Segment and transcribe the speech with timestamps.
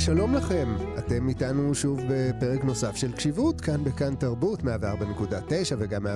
[0.00, 0.68] ושלום לכם,
[0.98, 4.64] אתם איתנו שוב בפרק נוסף של קשיבות, כאן בכאן תרבות, 104.9
[5.78, 6.10] וגם 105.3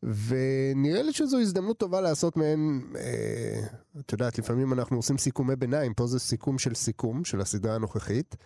[0.03, 3.61] ונראה לי שזו הזדמנות טובה לעשות מעין, אה,
[4.01, 8.37] את יודעת, לפעמים אנחנו עושים סיכומי ביניים, פה זה סיכום של סיכום של הסדרה הנוכחית.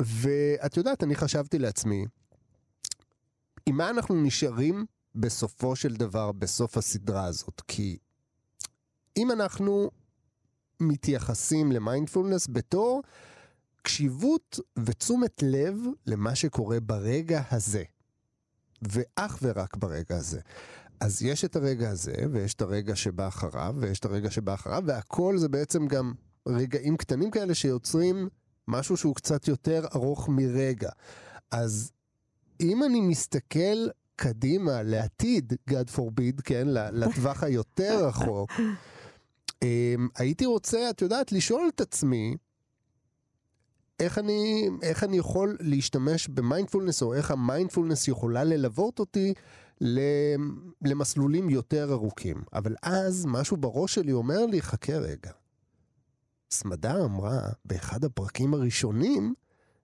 [0.00, 2.04] ואת יודעת, אני חשבתי לעצמי,
[3.66, 7.62] עם מה אנחנו נשארים בסופו של דבר, בסוף הסדרה הזאת?
[7.68, 7.98] כי
[9.16, 9.90] אם אנחנו
[10.80, 13.02] מתייחסים למיינדפולנס בתור
[13.82, 17.82] קשיבות ותשומת לב למה שקורה ברגע הזה,
[18.82, 20.40] ואך ורק ברגע הזה.
[21.00, 24.82] אז יש את הרגע הזה, ויש את הרגע שבא אחריו, ויש את הרגע שבא אחריו,
[24.86, 26.12] והכל זה בעצם גם
[26.48, 28.28] רגעים קטנים כאלה שיוצרים
[28.68, 30.90] משהו שהוא קצת יותר ארוך מרגע.
[31.50, 31.92] אז
[32.60, 38.50] אם אני מסתכל קדימה, לעתיד, God forbid, כן, לטווח היותר רחוק,
[39.62, 42.36] אמ, הייתי רוצה, את יודעת, לשאול את עצמי,
[44.00, 49.34] איך אני, איך אני יכול להשתמש במיינדפולנס, או איך המיינדפולנס יכולה ללוות אותי
[50.82, 52.42] למסלולים יותר ארוכים.
[52.52, 55.30] אבל אז משהו בראש שלי אומר לי, חכה רגע.
[56.54, 59.34] סמדה אמרה באחד הפרקים הראשונים,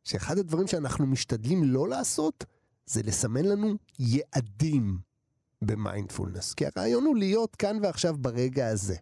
[0.05, 2.45] שאחד הדברים שאנחנו משתדלים לא לעשות,
[2.87, 4.99] זה לסמן לנו יעדים
[5.63, 6.55] במיינדפולנס.
[6.55, 8.97] כי הרעיון הוא להיות כאן ועכשיו ברגע הזה.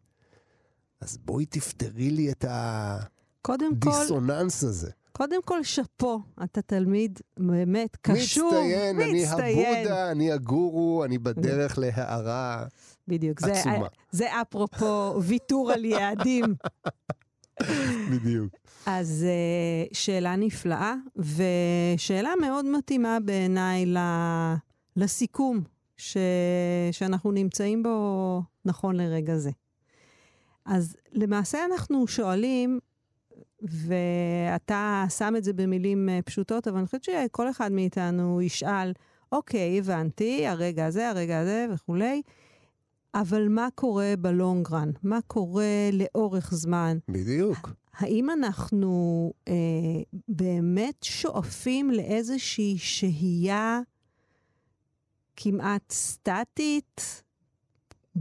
[1.01, 4.91] אז בואי תפתרי לי את הדיסוננס הזה.
[5.13, 12.67] קודם כל, שאפו, אתה תלמיד באמת קשור, מצטיין, אני הבודה, אני הגורו, אני בדרך להערה
[13.09, 13.87] בדיוק, עצומה.
[14.11, 16.45] זה, זה אפרופו ויתור על יעדים.
[18.13, 18.53] בדיוק.
[18.87, 23.95] אז uh, שאלה נפלאה, ושאלה מאוד מתאימה בעיניי
[24.97, 25.61] לסיכום
[25.97, 26.17] ש...
[26.93, 29.51] שאנחנו נמצאים בו נכון לרגע זה.
[30.65, 32.79] אז למעשה אנחנו שואלים,
[33.63, 38.93] ואתה שם את זה במילים אה, פשוטות, אבל אני חושבת שכל אחד מאיתנו ישאל,
[39.33, 42.23] אוקיי, הבנתי, הרגע הזה, הרגע הזה וכולי,
[43.21, 44.91] אבל מה קורה בלונגרן?
[45.03, 46.99] מה קורה לאורך זמן?
[47.09, 47.71] בדיוק.
[47.95, 49.55] האם אנחנו אה,
[50.29, 53.81] באמת שואפים לאיזושהי שהייה
[55.37, 57.23] כמעט סטטית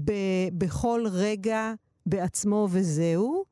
[0.04, 1.74] ב- בכל רגע
[2.06, 3.46] בעצמו וזהו,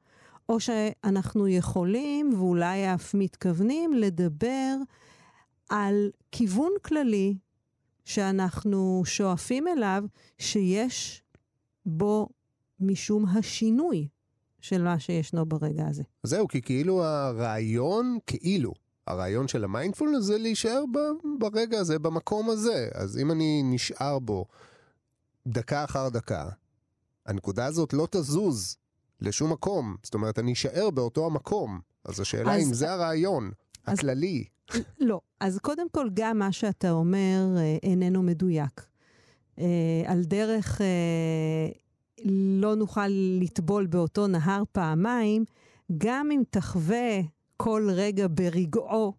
[0.50, 4.76] או שאנחנו יכולים, ואולי אף מתכוונים, לדבר
[5.70, 7.38] על כיוון כללי
[8.06, 10.04] שאנחנו שואפים אליו,
[10.38, 11.25] שיש
[11.86, 12.30] בו
[12.80, 14.08] משום השינוי
[14.62, 16.04] של מה שישנו ברגע הזה.
[16.24, 18.74] זהו, כי כאילו הרעיון, כאילו,
[19.08, 20.84] הרעיון של המיינדפולנס זה להישאר
[21.40, 22.90] ברגע הזה, במקום הזה.
[22.94, 24.46] אז אם אני נשאר בו
[25.48, 26.50] דקה אחר דקה,
[27.26, 28.78] הנקודה הזאת לא תזוז
[29.22, 29.96] לשום מקום.
[30.04, 31.80] זאת אומרת, אני אשאר באותו המקום.
[32.06, 33.52] אז השאלה אז, אם זה הרעיון
[33.86, 34.46] אז, הכללי.
[35.00, 35.22] לא.
[35.40, 38.86] אז קודם כל, גם מה שאתה אומר אה, איננו מדויק.
[39.60, 41.68] אה, על דרך אה,
[42.62, 43.08] לא נוכל
[43.40, 45.46] לטבול באותו נהר פעמיים,
[45.98, 47.20] גם אם תחווה
[47.58, 49.14] כל רגע ברגעו,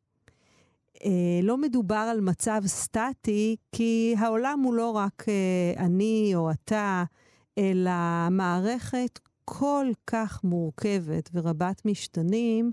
[1.04, 7.04] אה, לא מדובר על מצב סטטי, כי העולם הוא לא רק אה, אני או אתה,
[7.58, 7.90] אלא
[8.30, 12.72] מערכת כל כך מורכבת ורבת משתנים,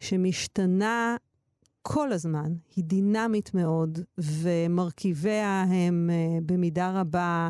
[0.00, 1.16] שמשתנה
[1.86, 7.48] כל הזמן, היא דינמית מאוד, ומרכיביה הם אה, במידה רבה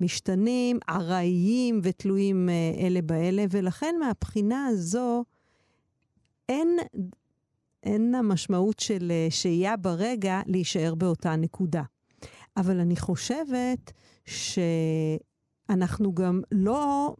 [0.00, 5.24] משתנים, ארעיים ותלויים אה, אלה באלה, ולכן מהבחינה הזו
[6.48, 6.78] אין,
[7.82, 11.82] אין המשמעות של אה, שהייה ברגע להישאר באותה נקודה.
[12.56, 13.92] אבל אני חושבת
[14.24, 17.14] שאנחנו גם לא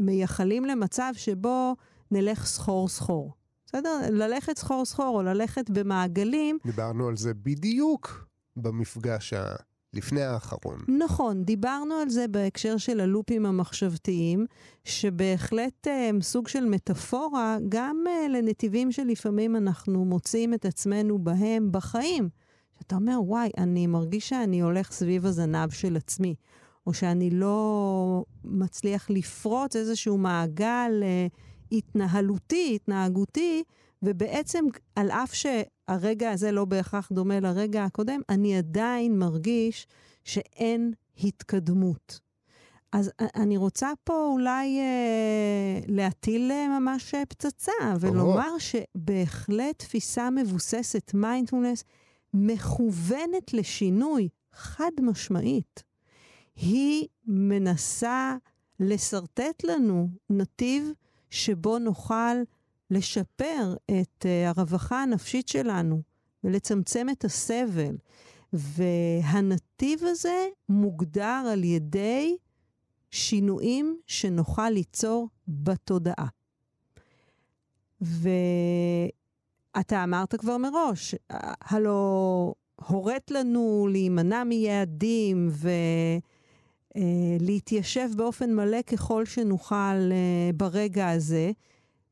[0.00, 1.76] מייחלים למצב שבו
[2.10, 3.43] נלך סחור סחור.
[3.74, 4.00] בסדר?
[4.10, 6.58] ללכת סחור סחור או ללכת במעגלים.
[6.66, 8.26] דיברנו על זה בדיוק
[8.56, 9.54] במפגש ה...
[9.92, 10.78] לפני האחרון.
[10.98, 14.46] נכון, דיברנו על זה בהקשר של הלופים המחשבתיים,
[14.84, 22.28] שבהחלט הם סוג של מטאפורה גם לנתיבים שלפעמים אנחנו מוצאים את עצמנו בהם בחיים,
[22.78, 26.34] שאתה אומר, וואי, אני מרגיש שאני הולך סביב הזנב של עצמי,
[26.86, 31.26] או שאני לא מצליח לפרוץ איזשהו מעגל אה,
[31.78, 33.62] התנהלותי, התנהגותי,
[34.02, 34.64] ובעצם,
[34.96, 39.86] על אף שהרגע הזה לא בהכרח דומה לרגע הקודם, אני עדיין מרגיש
[40.24, 40.92] שאין
[41.24, 42.20] התקדמות.
[42.92, 51.84] אז אני רוצה פה אולי אה, להטיל אה, ממש פצצה, ולומר שבהחלט תפיסה מבוססת מיינדפולנס
[52.34, 55.82] מכוונת לשינוי, חד משמעית.
[56.56, 58.36] היא מנסה
[58.80, 60.92] לשרטט לנו נתיב
[61.34, 62.36] שבו נוכל
[62.90, 66.02] לשפר את uh, הרווחה הנפשית שלנו
[66.44, 67.96] ולצמצם את הסבל.
[68.52, 72.36] והנתיב הזה מוגדר על ידי
[73.10, 76.26] שינויים שנוכל ליצור בתודעה.
[78.00, 81.14] ואתה אמרת כבר מראש,
[81.60, 82.54] הלו
[82.86, 86.33] הורית לנו להימנע מיעדים ולהתיישב
[86.96, 89.74] אה, באופן מלא ככל שנוכל
[90.12, 91.52] אה, ברגע הזה.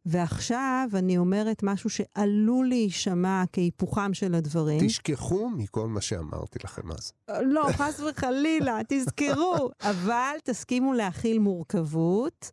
[0.07, 4.87] ועכשיו אני אומרת משהו שעלול להישמע כהיפוכם של הדברים.
[4.87, 7.13] תשכחו מכל מה שאמרתי לכם אז.
[7.43, 9.71] לא, חס וחלילה, תזכרו.
[9.91, 12.51] אבל תסכימו להכיל מורכבות,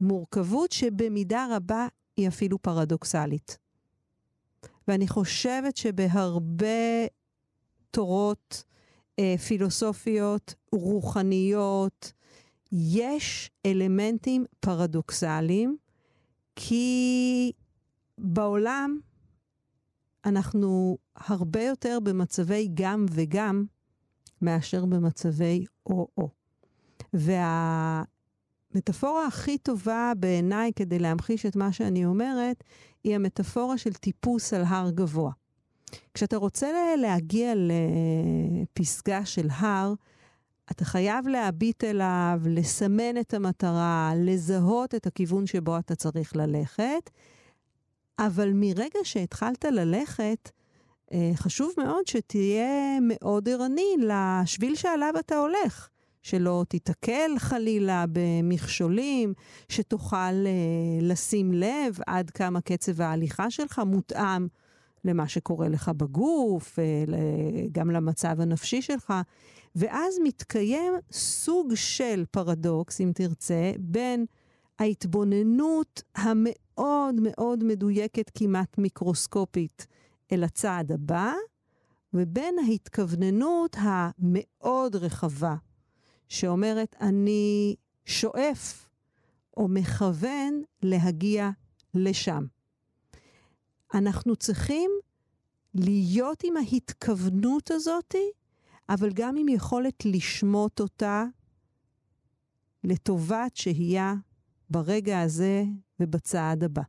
[0.00, 1.86] מורכבות שבמידה רבה
[2.16, 3.58] היא אפילו פרדוקסלית.
[4.88, 7.06] ואני חושבת שבהרבה
[7.90, 8.67] תורות אה,
[9.46, 12.12] פילוסופיות, רוחניות,
[12.72, 15.76] יש אלמנטים פרדוקסליים,
[16.56, 17.52] כי
[18.18, 18.98] בעולם
[20.24, 23.64] אנחנו הרבה יותר במצבי גם וגם
[24.42, 26.28] מאשר במצבי או-או.
[28.72, 32.64] והמטאפורה הכי טובה בעיניי כדי להמחיש את מה שאני אומרת,
[33.04, 35.32] היא המטאפורה של טיפוס על הר גבוה.
[36.14, 39.94] כשאתה רוצה להגיע לפסגה של הר,
[40.70, 47.10] אתה חייב להביט אליו, לסמן את המטרה, לזהות את הכיוון שבו אתה צריך ללכת,
[48.18, 50.50] אבל מרגע שהתחלת ללכת,
[51.12, 55.88] אה, חשוב מאוד שתהיה מאוד ערני לשביל שעליו אתה הולך.
[56.22, 59.34] שלא תיתקל חלילה במכשולים,
[59.68, 64.46] שתוכל uh, לשים לב עד כמה קצב ההליכה שלך מותאם
[65.08, 67.12] למה שקורה לך בגוף, uh,
[67.72, 69.12] גם למצב הנפשי שלך.
[69.76, 74.26] ואז מתקיים סוג של פרדוקס, אם תרצה, בין
[74.78, 79.86] ההתבוננות המאוד מאוד מדויקת, כמעט מיקרוסקופית,
[80.32, 81.32] אל הצעד הבא,
[82.14, 85.54] ובין ההתכווננות המאוד רחבה,
[86.28, 88.88] שאומרת, אני שואף
[89.56, 91.50] או מכוון להגיע
[91.94, 92.44] לשם.
[93.94, 94.90] אנחנו צריכים
[95.74, 98.30] להיות עם ההתכוונות הזאתי
[98.88, 101.24] אבל גם עם יכולת לשמוט אותה
[102.84, 104.14] לטובת שהייה
[104.70, 105.64] ברגע הזה
[106.00, 106.82] ובצעד הבא.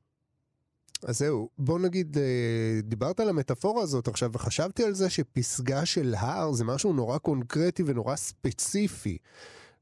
[1.03, 6.15] אז זהו, בוא נגיד, אה, דיברת על המטאפורה הזאת עכשיו, וחשבתי על זה שפסגה של
[6.17, 9.17] הר זה משהו נורא קונקרטי ונורא ספציפי.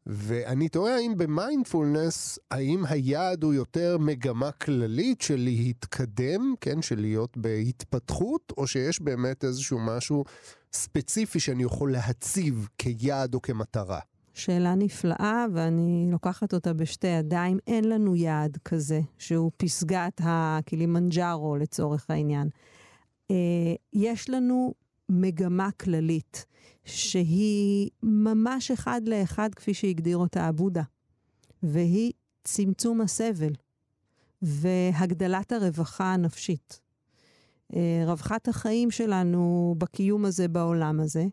[0.09, 7.37] ואני תוהה האם במיינדפולנס, האם היעד הוא יותר מגמה כללית של להתקדם, כן, של להיות
[7.37, 10.23] בהתפתחות, או שיש באמת איזשהו משהו
[10.73, 13.99] ספציפי שאני יכול להציב כיעד או כמטרה?
[14.33, 17.57] שאלה נפלאה, ואני לוקחת אותה בשתי ידיים.
[17.67, 22.49] אין לנו יעד כזה, שהוא פסגת הקילימנג'ארו לצורך העניין.
[23.31, 23.35] אה,
[23.93, 24.73] יש לנו
[25.09, 26.45] מגמה כללית,
[26.87, 30.83] שהיא ממש אחד לאחד כפי שהגדיר אותה הבודה,
[31.63, 32.11] והיא
[32.43, 33.53] צמצום הסבל
[34.41, 36.79] והגדלת הרווחה הנפשית.
[37.75, 41.25] אה, רווחת החיים שלנו בקיום הזה, בעולם הזה.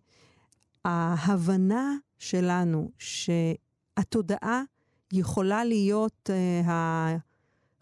[0.85, 4.63] ההבנה שלנו שהתודעה
[5.13, 6.71] יכולה להיות uh,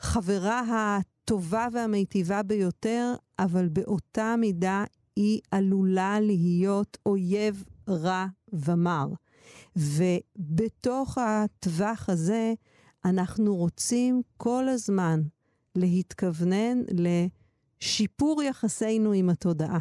[0.01, 0.63] החברה
[0.97, 4.85] הטובה והמיטיבה ביותר, אבל באותה מידה
[5.17, 9.07] היא עלולה להיות אויב רע ומר.
[9.77, 12.55] ובתוך הטווח הזה,
[13.05, 15.23] אנחנו רוצים כל הזמן
[15.75, 16.79] להתכוונן
[17.83, 19.79] לשיפור יחסינו עם התודעה.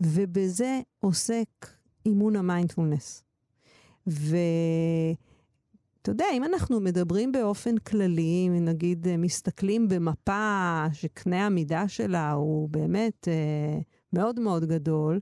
[0.00, 1.48] ובזה עוסק
[2.06, 3.22] אימון המיינדפולנס.
[4.06, 5.20] ואתה
[6.10, 13.80] יודע, אם אנחנו מדברים באופן כללי, נגיד מסתכלים במפה שקנה המידה שלה הוא באמת אה,
[14.12, 15.20] מאוד מאוד גדול,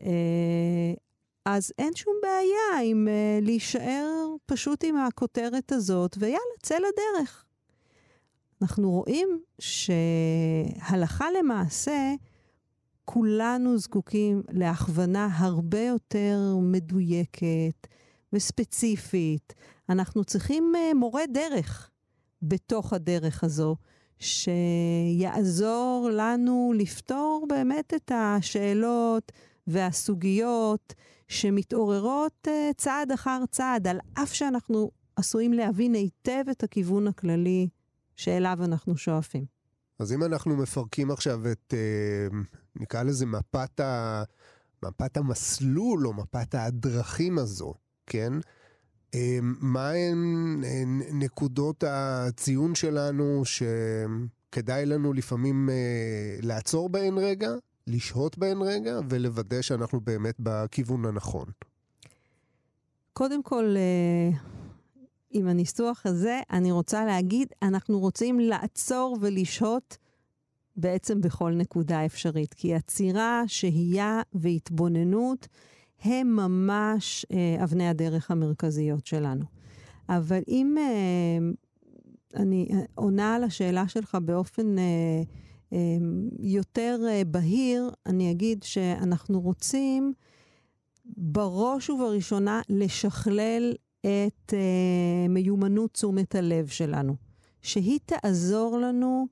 [0.00, 0.94] אה,
[1.44, 7.44] אז אין שום בעיה עם אה, להישאר פשוט עם הכותרת הזאת, ויאללה, צא לדרך.
[8.62, 12.14] אנחנו רואים שהלכה למעשה,
[13.04, 17.86] כולנו זקוקים להכוונה הרבה יותר מדויקת
[18.32, 19.54] וספציפית.
[19.88, 21.90] אנחנו צריכים uh, מורה דרך
[22.42, 23.76] בתוך הדרך הזו,
[24.22, 29.32] שיעזור לנו לפתור באמת את השאלות
[29.66, 30.94] והסוגיות
[31.28, 37.68] שמתעוררות uh, צעד אחר צעד, על אף שאנחנו עשויים להבין היטב את הכיוון הכללי
[38.16, 39.44] שאליו אנחנו שואפים.
[39.98, 41.74] אז אם אנחנו מפרקים עכשיו את,
[42.30, 42.34] uh,
[42.76, 44.22] נקרא לזה מפת, ה,
[44.84, 47.74] מפת המסלול או מפת הדרכים הזו,
[48.06, 48.32] כן?
[49.60, 55.68] מה הן נקודות הציון שלנו שכדאי לנו לפעמים
[56.42, 57.50] לעצור בהן רגע,
[57.86, 61.46] לשהות בהן רגע ולוודא שאנחנו באמת בכיוון הנכון?
[63.12, 63.74] קודם כל,
[65.30, 69.96] עם הניסוח הזה, אני רוצה להגיד, אנחנו רוצים לעצור ולשהות
[70.76, 72.54] בעצם בכל נקודה אפשרית.
[72.54, 75.48] כי עצירה, שהייה והתבוננות
[76.02, 79.44] הם ממש אה, אבני הדרך המרכזיות שלנו.
[80.08, 81.50] אבל אם אה,
[82.42, 85.22] אני אה, עונה על השאלה שלך באופן אה,
[85.72, 85.78] אה,
[86.38, 90.12] יותר אה, בהיר, אני אגיד שאנחנו רוצים
[91.04, 97.16] בראש ובראשונה לשכלל את אה, מיומנות תשומת הלב שלנו,
[97.62, 99.26] שהיא תעזור לנו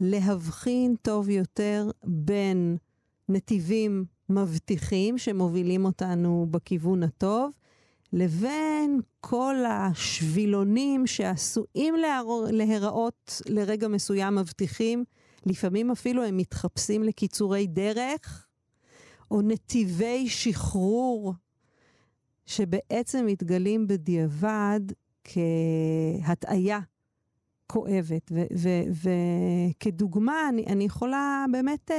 [0.00, 2.76] להבחין טוב יותר בין
[3.28, 7.50] נתיבים מבטיחים שמובילים אותנו בכיוון הטוב,
[8.12, 11.94] לבין כל השבילונים שעשויים
[12.50, 15.04] להיראות לרגע מסוים מבטיחים,
[15.46, 18.46] לפעמים אפילו הם מתחפשים לקיצורי דרך,
[19.30, 21.34] או נתיבי שחרור,
[22.46, 24.80] שבעצם מתגלים בדיעבד
[25.24, 26.80] כהטעיה
[27.66, 28.32] כואבת.
[29.76, 31.94] וכדוגמה, אני, אני יכולה באמת uh,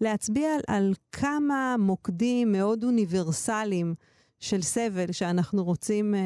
[0.00, 3.94] להצביע על, על כמה מוקדים מאוד אוניברסליים
[4.40, 6.18] של סבל שאנחנו רוצים uh,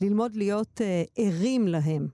[0.00, 2.08] ללמוד להיות uh, ערים להם.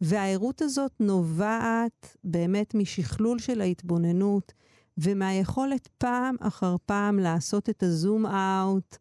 [0.00, 4.52] והערות הזאת נובעת באמת משכלול של ההתבוננות
[4.98, 8.96] ומהיכולת פעם אחר פעם לעשות את הזום אאוט,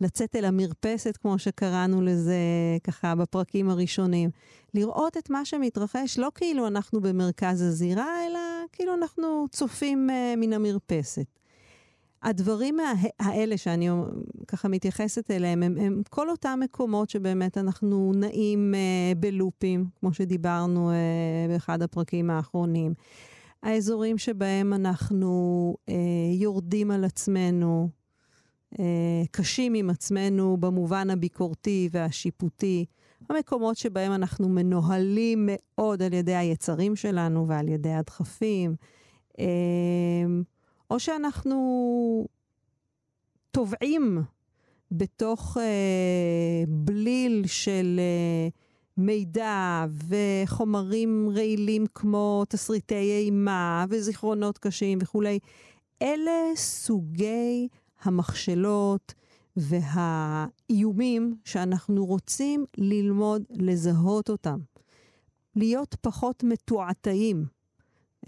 [0.00, 2.36] לצאת אל המרפסת, כמו שקראנו לזה
[2.84, 4.30] ככה בפרקים הראשונים.
[4.74, 8.40] לראות את מה שמתרחש לא כאילו אנחנו במרכז הזירה, אלא
[8.72, 11.26] כאילו אנחנו צופים uh, מן המרפסת.
[12.22, 12.76] הדברים
[13.20, 13.88] האלה שאני
[14.48, 20.90] ככה מתייחסת אליהם, הם, הם כל אותם מקומות שבאמת אנחנו נעים uh, בלופים, כמו שדיברנו
[20.90, 20.92] uh,
[21.52, 22.94] באחד הפרקים האחרונים.
[23.62, 25.92] האזורים שבהם אנחנו uh,
[26.40, 27.88] יורדים על עצמנו,
[29.30, 32.84] קשים עם עצמנו במובן הביקורתי והשיפוטי,
[33.30, 38.76] המקומות שבהם אנחנו מנוהלים מאוד על ידי היצרים שלנו ועל ידי הדחפים,
[39.38, 39.44] אה,
[40.90, 42.26] או שאנחנו
[43.50, 44.22] טובעים
[44.90, 48.00] בתוך אה, בליל של
[48.96, 55.38] מידע וחומרים רעילים כמו תסריטי אימה וזיכרונות קשים וכולי.
[56.02, 57.68] אלה סוגי
[58.06, 59.14] המכשלות
[59.56, 64.58] והאיומים שאנחנו רוצים ללמוד לזהות אותם.
[65.56, 67.44] להיות פחות מתועתעים,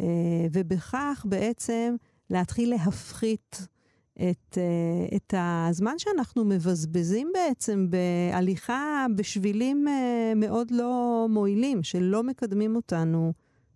[0.00, 0.06] אה,
[0.52, 1.96] ובכך בעצם
[2.30, 3.66] להתחיל להפחית
[4.14, 12.76] את, אה, את הזמן שאנחנו מבזבזים בעצם בהליכה בשבילים אה, מאוד לא מועילים, שלא מקדמים
[12.76, 13.32] אותנו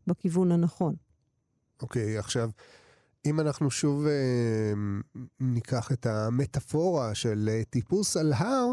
[0.07, 0.95] בכיוון הנכון.
[1.83, 2.51] אוקיי, okay, עכשיו,
[3.27, 4.73] אם אנחנו שוב אה,
[5.41, 8.67] ניקח את המטאפורה של אה, טיפוס על הר,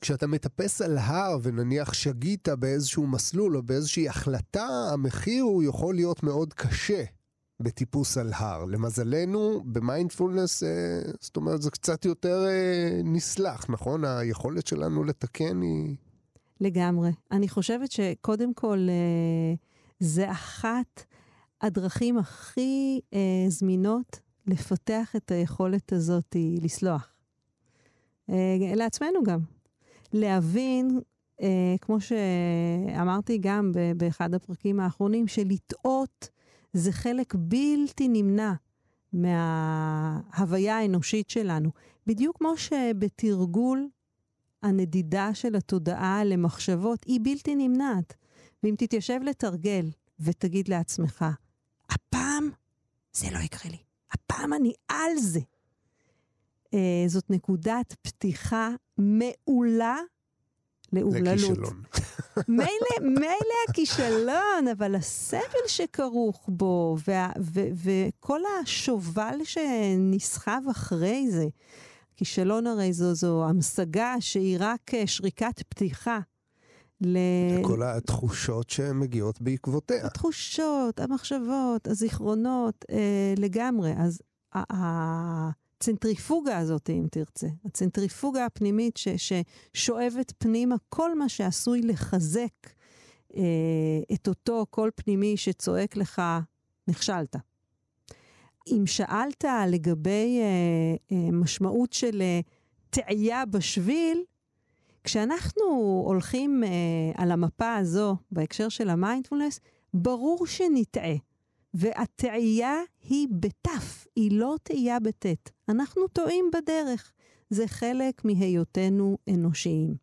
[0.00, 6.22] כשאתה מטפס על הר ונניח שגית באיזשהו מסלול או באיזושהי החלטה, המחיר הוא יכול להיות
[6.22, 7.04] מאוד קשה
[7.60, 8.64] בטיפוס על הר.
[8.64, 14.04] למזלנו, במיינדפולנס, אה, זאת אומרת, זה קצת יותר אה, נסלח, נכון?
[14.04, 15.96] היכולת שלנו לתקן היא...
[16.60, 17.10] לגמרי.
[17.32, 19.54] אני חושבת שקודם כל, אה,
[20.00, 21.04] זה אחת...
[21.64, 27.12] הדרכים הכי אה, זמינות לפתח את היכולת הזאת היא לסלוח.
[28.30, 29.40] אה, לעצמנו גם.
[30.12, 31.00] להבין,
[31.42, 36.28] אה, כמו שאמרתי גם באחד הפרקים האחרונים, שלטעות
[36.72, 38.52] זה חלק בלתי נמנע
[39.12, 41.70] מההוויה האנושית שלנו.
[42.06, 43.88] בדיוק כמו שבתרגול
[44.62, 48.14] הנדידה של התודעה למחשבות היא בלתי נמנעת.
[48.62, 49.90] ואם תתיישב לתרגל
[50.20, 51.24] ותגיד לעצמך,
[51.90, 52.50] הפעם
[53.12, 53.78] זה לא יקרה לי.
[54.12, 55.40] הפעם אני על זה.
[56.66, 56.76] Uh,
[57.06, 59.96] זאת נקודת פתיחה מעולה
[60.92, 61.58] לאומללות.
[61.58, 61.82] לכישלון.
[62.48, 71.46] מילא, מילא הכישלון, אבל הסבל שכרוך בו, וה, ו, וכל השובל שנסחב אחרי זה.
[72.16, 76.18] כישלון הרי זו, זו המשגה שהיא רק אה, שריקת פתיחה.
[77.04, 77.18] ל...
[77.60, 80.06] וכל התחושות שמגיעות בעקבותיה.
[80.06, 83.92] התחושות, המחשבות, הזיכרונות, אה, לגמרי.
[83.98, 84.20] אז
[84.54, 89.08] הצנטריפוגה הזאת, אם תרצה, הצנטריפוגה הפנימית ש,
[89.74, 92.70] ששואבת פנימה כל מה שעשוי לחזק
[93.36, 93.42] אה,
[94.12, 96.22] את אותו קול פנימי שצועק לך,
[96.88, 97.36] נכשלת.
[98.66, 102.40] אם שאלת לגבי אה, אה, משמעות של אה,
[102.90, 104.22] תעייה בשביל,
[105.04, 105.64] כשאנחנו
[106.06, 109.60] הולכים אה, על המפה הזו, בהקשר של המיינדפולנס,
[109.94, 111.14] ברור שנטעה.
[111.74, 115.50] והתעייה היא בתף, היא לא תהייה בטית.
[115.68, 117.12] אנחנו טועים בדרך.
[117.50, 119.94] זה חלק מהיותנו אנושיים.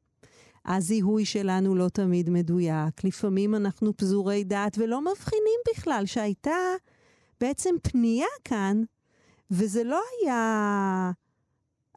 [0.66, 6.58] הזיהוי שלנו לא תמיד מדויק, לפעמים אנחנו פזורי דעת ולא מבחינים בכלל שהייתה
[7.40, 8.84] בעצם פנייה כאן,
[9.52, 11.12] וזה לא היה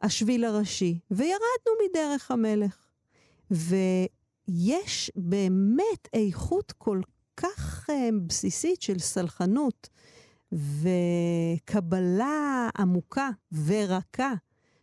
[0.01, 2.84] השביל הראשי, וירדנו מדרך המלך.
[3.51, 7.01] ויש באמת איכות כל
[7.37, 7.93] כך uh,
[8.27, 9.89] בסיסית של סלחנות
[10.51, 13.29] וקבלה עמוקה
[13.65, 14.33] ורכה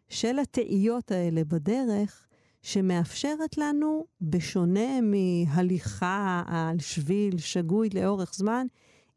[0.08, 2.26] של התהיות האלה בדרך,
[2.62, 8.66] שמאפשרת לנו, בשונה מהליכה על שביל שגוי לאורך זמן,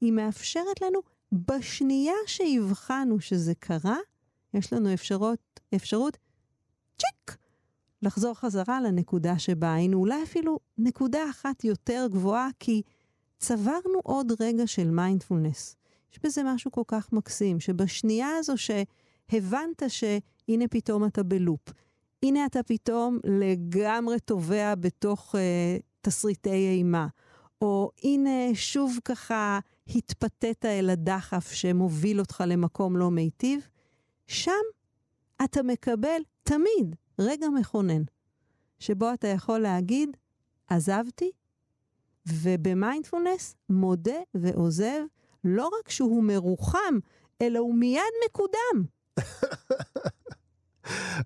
[0.02, 1.00] היא מאפשרת לנו,
[1.32, 3.98] בשנייה שהבחנו שזה קרה,
[4.54, 6.18] יש לנו אפשרות, אפשרות,
[6.98, 7.38] צ'יק,
[8.06, 12.82] לחזור חזרה לנקודה שבה היינו, אולי אפילו נקודה אחת יותר גבוהה, כי
[13.38, 15.76] צברנו עוד רגע של מיינדפולנס.
[16.14, 21.70] יש בזה משהו כל כך מקסים, שבשנייה הזו שהבנת שהנה פתאום אתה בלופ,
[22.24, 25.38] הנה אתה פתאום לגמרי טובע בתוך uh,
[26.02, 27.08] תסריטי אימה,
[27.62, 33.68] או הנה שוב ככה התפתית אל הדחף שמוביל אותך למקום לא מיטיב,
[34.28, 34.52] שם
[35.44, 38.04] אתה מקבל תמיד רגע מכונן,
[38.80, 40.10] שבו אתה יכול להגיד,
[40.68, 41.32] עזבתי,
[42.28, 45.02] ובמיינדפולנס מודה ועוזב,
[45.44, 47.00] לא רק שהוא מרוחם,
[47.42, 48.86] אלא הוא מיד מקודם.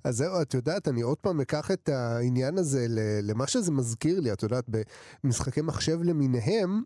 [0.04, 2.86] אז זהו, את יודעת, אני עוד פעם אקח את העניין הזה
[3.24, 4.66] למה שזה מזכיר לי, את יודעת,
[5.24, 6.84] במשחקי מחשב למיניהם,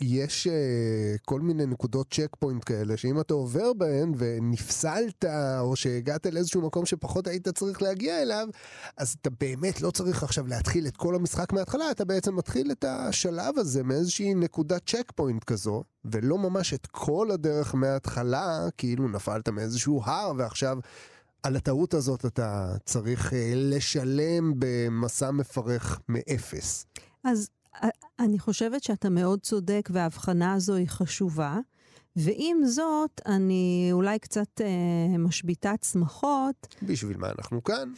[0.00, 5.24] יש אה, כל מיני נקודות checkpoint כאלה, שאם אתה עובר בהן ונפסלת,
[5.60, 8.48] או שהגעת לאיזשהו מקום שפחות היית צריך להגיע אליו,
[8.96, 12.84] אז אתה באמת לא צריך עכשיו להתחיל את כל המשחק מההתחלה, אתה בעצם מתחיל את
[12.84, 20.02] השלב הזה מאיזושהי נקודת checkpoint כזו, ולא ממש את כל הדרך מההתחלה, כאילו נפלת מאיזשהו
[20.04, 20.78] הר ועכשיו...
[21.42, 26.86] על הטעות הזאת אתה צריך uh, לשלם במסע מפרך מאפס.
[27.24, 27.48] אז
[28.18, 31.58] אני חושבת שאתה מאוד צודק וההבחנה הזו היא חשובה.
[32.16, 36.74] ועם זאת, אני אולי קצת אה, משביתה צמחות.
[36.82, 37.92] בשביל מה אנחנו כאן?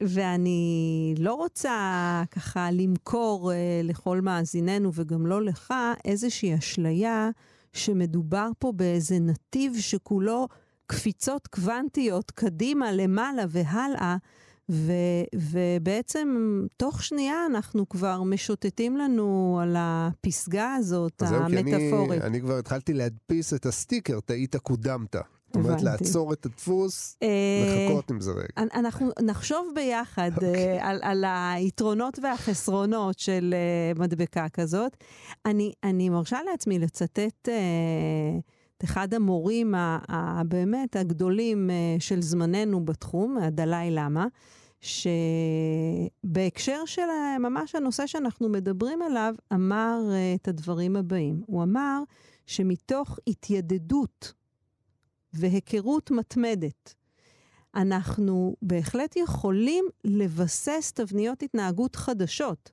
[0.00, 5.74] ואני לא רוצה ככה למכור אה, לכל מאזיננו וגם לא לך
[6.04, 7.30] איזושהי אשליה
[7.72, 10.48] שמדובר פה באיזה נתיב שכולו
[10.86, 14.16] קפיצות קוונטיות קדימה, למעלה והלאה.
[14.70, 14.92] ו,
[15.34, 22.20] ובעצם תוך שנייה אנחנו כבר משוטטים לנו על הפסגה הזאת, המטאפורית.
[22.20, 25.16] אני, אני כבר התחלתי להדפיס את הסטיקר, טעית קודמת.
[25.46, 27.28] זאת אומרת, לעצור את הדפוס, אה,
[27.86, 28.46] לחכות עם זה רגע.
[28.74, 30.34] אנחנו נחשוב ביחד okay.
[30.34, 30.78] אוקיי.
[30.78, 33.54] אה, על, על היתרונות והחסרונות של
[33.94, 34.96] uh, מדבקה כזאת.
[35.46, 37.48] אני, אני מרשה לעצמי לצטט...
[38.84, 39.74] אחד המורים
[40.08, 44.26] הבאמת הגדולים אה, של זמננו בתחום, הדלאי למה,
[46.24, 47.02] שבהקשר של
[47.40, 51.42] ממש הנושא שאנחנו מדברים עליו, אמר אה, את הדברים הבאים.
[51.46, 52.02] הוא אמר
[52.46, 54.32] שמתוך התיידדות
[55.32, 56.94] והיכרות מתמדת,
[57.74, 62.70] אנחנו בהחלט יכולים לבסס תבניות התנהגות חדשות.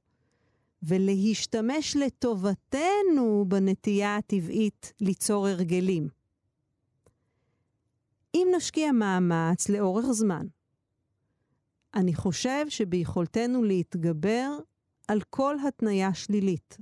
[0.83, 6.07] ולהשתמש לטובתנו בנטייה הטבעית ליצור הרגלים.
[8.35, 10.47] אם נשקיע מאמץ לאורך זמן,
[11.93, 14.49] אני חושב שביכולתנו להתגבר
[15.07, 16.77] על כל התניה שלילית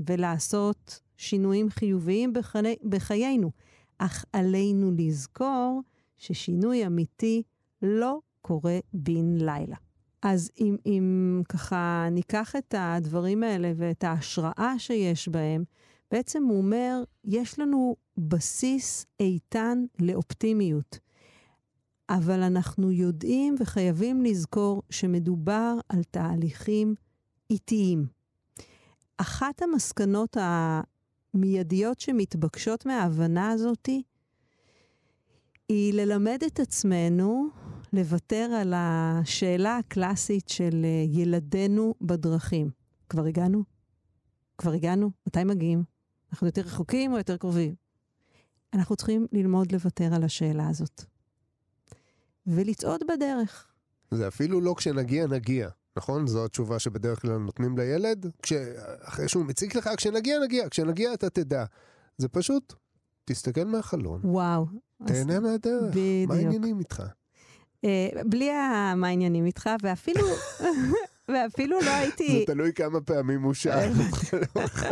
[0.00, 2.76] ולעשות שינויים חיוביים בחי...
[2.88, 3.50] בחיינו,
[3.98, 5.82] אך עלינו לזכור
[6.18, 7.42] ששינוי אמיתי
[7.82, 9.76] לא קורה בן לילה.
[10.22, 15.64] אז אם, אם ככה ניקח את הדברים האלה ואת ההשראה שיש בהם,
[16.10, 20.98] בעצם הוא אומר, יש לנו בסיס איתן לאופטימיות.
[22.08, 26.94] אבל אנחנו יודעים וחייבים לזכור שמדובר על תהליכים
[27.50, 28.06] איטיים.
[29.16, 30.36] אחת המסקנות
[31.34, 34.02] המיידיות שמתבקשות מההבנה הזאתי,
[35.68, 37.48] היא ללמד את עצמנו
[37.92, 42.70] לוותר על השאלה הקלאסית של אה, ילדינו בדרכים.
[43.08, 43.62] כבר הגענו?
[44.58, 45.10] כבר הגענו?
[45.26, 45.84] מתי מגיעים?
[46.32, 47.74] אנחנו יותר רחוקים או יותר קרובים?
[48.74, 51.04] אנחנו צריכים ללמוד לוותר על השאלה הזאת.
[52.46, 53.66] ולצעוד בדרך.
[54.10, 56.26] זה אפילו לא כשנגיע נגיע, נכון?
[56.26, 58.26] זו התשובה שבדרך כלל נותנים לילד.
[58.42, 58.52] כש...
[59.00, 61.64] אחרי שהוא מציג לך, כשנגיע נגיע, כשנגיע אתה תדע.
[62.18, 62.74] זה פשוט,
[63.24, 64.20] תסתכל מהחלון.
[64.24, 64.66] וואו.
[65.06, 65.42] תהנה אז...
[65.42, 65.90] מהדרך.
[65.90, 66.28] בדיוק.
[66.28, 67.02] מה העניינים איתך?
[67.86, 68.50] Uh, בלי
[68.96, 70.26] מה העניינים איתך, ואפילו,
[71.28, 72.38] ואפילו לא הייתי...
[72.38, 73.92] זה תלוי כמה פעמים הוא שאל
[74.56, 74.86] אותך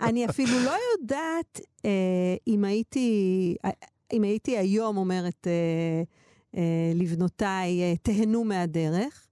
[0.00, 1.82] אני אפילו לא יודעת uh,
[2.46, 3.56] אם הייתי,
[4.12, 5.46] אם הייתי היום אומרת
[6.94, 9.26] לבנותיי, תהנו מהדרך.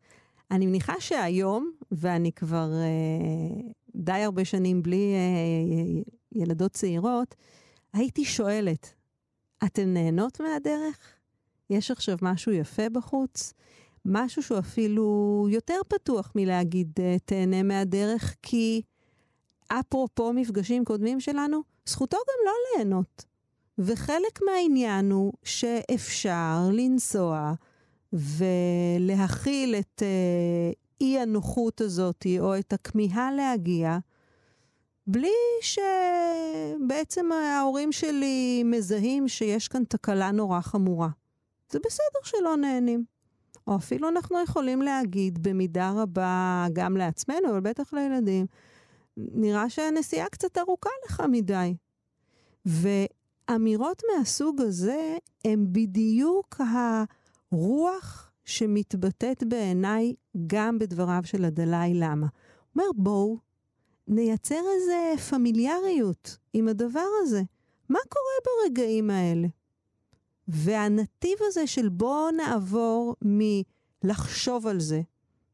[0.51, 2.71] אני מניחה שהיום, ואני כבר
[3.95, 5.15] די הרבה שנים בלי
[6.33, 7.35] ילדות צעירות,
[7.93, 8.95] הייתי שואלת,
[9.65, 11.15] אתן נהנות מהדרך?
[11.71, 13.53] יש עכשיו משהו יפה בחוץ?
[14.05, 18.83] משהו שהוא אפילו יותר פתוח מלהגיד תהנה מהדרך, כי
[19.69, 23.25] אפרופו מפגשים קודמים שלנו, זכותו גם לא ליהנות.
[23.79, 27.53] וחלק מהעניין הוא שאפשר לנסוע
[28.13, 33.99] ולהכיל את אה, אי הנוחות הזאת, או את הכמיהה להגיע,
[35.07, 35.29] בלי
[35.61, 41.09] שבעצם ההורים שלי מזהים שיש כאן תקלה נורא חמורה.
[41.75, 43.05] זה בסדר שלא נהנים.
[43.67, 48.47] או אפילו אנחנו יכולים להגיד במידה רבה גם לעצמנו, אבל בטח לילדים,
[49.17, 51.75] נראה שהנסיעה קצת ארוכה לך מדי.
[52.67, 56.61] ואמירות מהסוג הזה הן בדיוק
[57.53, 60.15] הרוח שמתבטאת בעיניי
[60.47, 62.27] גם בדבריו של הדלאי למה.
[62.27, 63.39] הוא אומר, בואו
[64.09, 67.43] נייצר איזה פמיליאריות עם הדבר הזה.
[67.89, 69.49] מה קורה ברגעים האלה?
[70.49, 75.01] והנתיב הזה של בואו נעבור מלחשוב על זה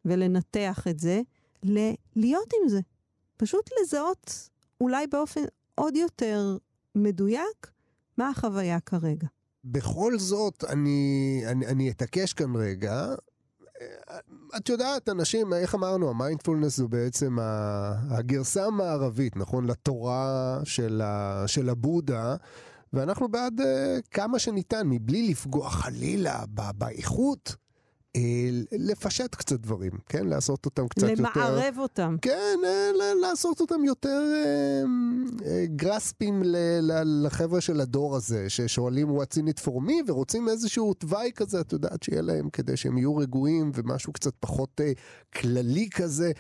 [0.05, 1.21] ולנתח את זה,
[1.63, 2.81] ללהיות עם זה.
[3.37, 4.49] פשוט לזהות
[4.81, 5.41] אולי באופן
[5.75, 6.57] עוד יותר
[6.95, 7.71] מדויק
[8.19, 9.27] מה החוויה כרגע.
[9.65, 13.15] בכל זאת, אני, אני, אני אתעקש כאן רגע.
[14.57, 17.37] את יודעת, אנשים, איך אמרנו, המיינדפולנס זו בעצם
[18.11, 19.67] הגרסה המערבית, נכון?
[19.67, 22.37] לתורה של, ה, של הבודה.
[22.93, 23.65] ואנחנו בעד uh,
[24.11, 27.57] כמה שניתן, מבלי לפגוע חלילה באיכות,
[28.17, 28.21] uh,
[28.73, 30.27] לפשט קצת דברים, כן?
[30.27, 31.51] לעשות אותם קצת למערב יותר...
[31.51, 32.17] למערב אותם.
[32.23, 34.23] כן, uh, לעשות אותם יותר
[35.65, 36.43] גרספים
[37.05, 41.73] לחבר'ה של הדור הזה, ששואלים what's in it for me, ורוצים איזשהו תוואי כזה, את
[41.73, 44.81] יודעת, שיהיה להם כדי שהם יהיו רגועים, ומשהו קצת פחות
[45.35, 46.33] כללי כזה.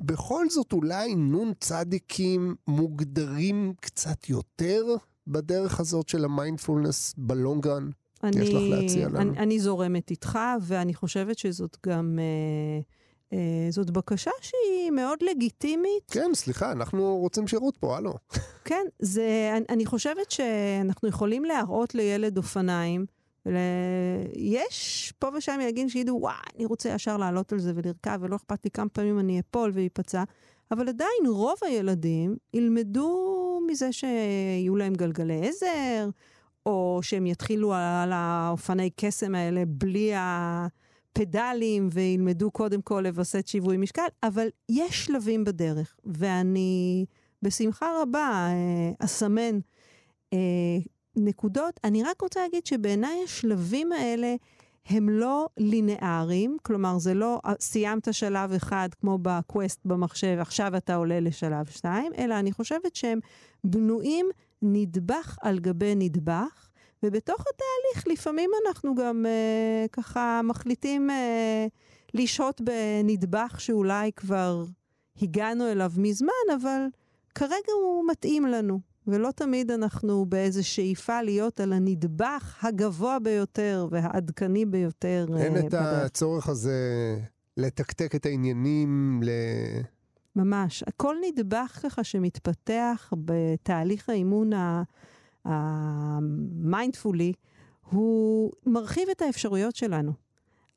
[0.00, 7.90] בכל זאת, אולי נון צדיקים מוגדרים קצת יותר בדרך הזאת של המיינדפולנס בלונגרן?
[8.34, 9.20] יש לך להציע לנו.
[9.20, 12.18] אני, אני זורמת איתך, ואני חושבת שזאת גם...
[12.18, 12.80] אה,
[13.32, 16.10] אה, זאת בקשה שהיא מאוד לגיטימית.
[16.10, 18.14] כן, סליחה, אנחנו רוצים שירות פה, הלו.
[18.64, 23.06] כן, זה, אני, אני חושבת שאנחנו יכולים להראות לילד אופניים.
[23.46, 23.54] ול...
[24.36, 28.64] יש פה ושם ילדים שיגידו, וואי, אני רוצה ישר לעלות על זה ולרכב, ולא אכפת
[28.64, 30.24] לי כמה פעמים אני אפול ואיפצע.
[30.72, 36.08] אבל עדיין רוב הילדים ילמדו מזה שיהיו להם גלגלי עזר,
[36.66, 44.06] או שהם יתחילו על האופני קסם האלה בלי הפדלים וילמדו קודם כל לווסת שיווי משקל,
[44.22, 47.04] אבל יש שלבים בדרך, ואני
[47.42, 49.58] בשמחה רבה אה, אסמן
[50.32, 50.38] אה,
[51.16, 51.80] נקודות.
[51.84, 54.34] אני רק רוצה להגיד שבעיניי השלבים האלה
[54.86, 61.20] הם לא לינאריים, כלומר זה לא סיימת שלב אחד כמו בקווסט במחשב, עכשיו אתה עולה
[61.20, 63.18] לשלב שתיים, אלא אני חושבת שהם
[63.64, 64.26] בנויים
[64.62, 66.68] נדבך על גבי נדבך,
[67.02, 71.66] ובתוך התהליך לפעמים אנחנו גם אה, ככה מחליטים אה,
[72.14, 74.64] לשהות בנדבך שאולי כבר
[75.22, 76.86] הגענו אליו מזמן, אבל
[77.34, 78.91] כרגע הוא מתאים לנו.
[79.06, 85.26] ולא תמיד אנחנו באיזו שאיפה להיות על הנדבך הגבוה ביותר והעדכני ביותר.
[85.36, 86.04] אין את בדרך.
[86.04, 87.18] הצורך הזה
[87.56, 89.30] לתקתק את העניינים, ל...
[90.36, 90.84] ממש.
[90.96, 94.50] כל נדבך ככה שמתפתח בתהליך האימון
[95.44, 97.32] המיינדפולי,
[97.90, 100.12] הוא מרחיב את האפשרויות שלנו,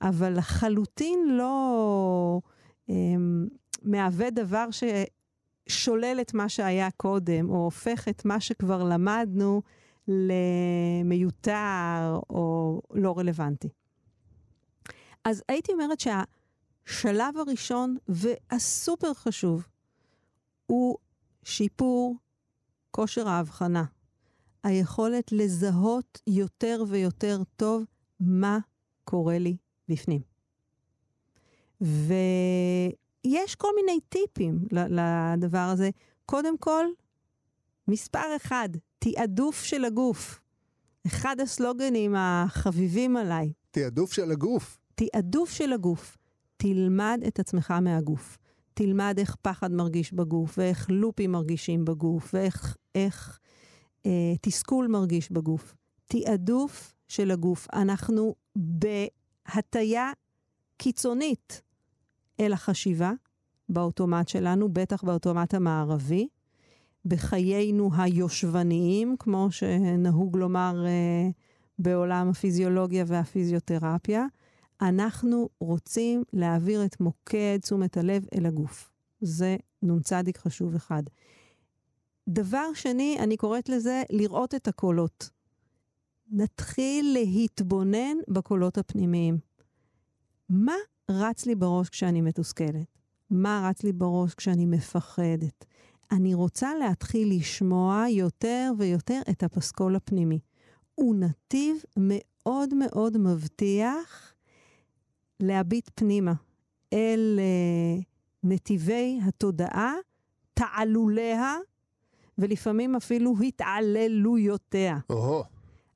[0.01, 2.39] אבל לחלוטין לא
[2.89, 2.91] um,
[3.83, 4.71] מהווה דבר
[5.67, 9.62] ששולל את מה שהיה קודם, או הופך את מה שכבר למדנו
[10.08, 11.49] למיותר
[12.30, 13.69] או לא רלוונטי.
[15.23, 16.23] אז הייתי אומרת שה...
[16.88, 19.67] השלב הראשון והסופר חשוב
[20.65, 20.97] הוא
[21.43, 22.15] שיפור
[22.91, 23.84] כושר ההבחנה.
[24.63, 27.84] היכולת לזהות יותר ויותר טוב
[28.19, 28.60] מה
[29.04, 29.58] קורה לי
[29.89, 30.21] בפנים.
[33.25, 35.89] ויש כל מיני טיפים לדבר הזה.
[36.25, 36.85] קודם כל,
[37.88, 40.41] מספר אחד, תעדוף של הגוף.
[41.07, 43.53] אחד הסלוגנים החביבים עליי.
[43.71, 44.77] תעדוף של הגוף.
[44.95, 46.17] תעדוף של הגוף.
[46.57, 48.38] תלמד את עצמך מהגוף.
[48.73, 53.39] תלמד איך פחד מרגיש בגוף, ואיך לופים מרגישים בגוף, ואיך איך,
[54.05, 55.75] אה, תסכול מרגיש בגוף.
[56.05, 57.67] תעדוף של הגוף.
[57.73, 60.11] אנחנו בהטייה
[60.77, 61.61] קיצונית
[62.39, 63.12] אל החשיבה,
[63.69, 66.28] באוטומט שלנו, בטח באוטומט המערבי,
[67.06, 71.30] בחיינו היושבניים, כמו שנהוג לומר אה,
[71.80, 74.26] בעולם הפיזיולוגיה והפיזיותרפיה.
[74.82, 78.91] אנחנו רוצים להעביר את מוקד תשומת הלב אל הגוף.
[79.21, 81.04] זה נ"צ חשוב אחד.
[82.30, 85.30] דבר שני, אני קוראת לזה לראות את הקולות.
[86.32, 89.38] נתחיל להתבונן בקולות הפנימיים.
[90.50, 90.76] מה
[91.12, 93.00] רץ לי בראש כשאני מתוסכלת?
[93.30, 95.65] מה רץ לי בראש כשאני מפחדת?
[96.12, 100.39] אני רוצה להתחיל לשמוע יותר ויותר את הפסקול הפנימי.
[100.96, 104.34] הוא נתיב מאוד מאוד מבטיח
[105.39, 106.34] להביט פנימה
[106.94, 108.04] אל uh,
[108.44, 109.94] נתיבי התודעה,
[110.54, 111.56] תעלוליה,
[112.38, 114.98] ולפעמים אפילו התעללויותיה.